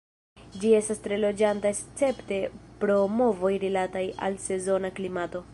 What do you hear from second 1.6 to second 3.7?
escepte pro movoj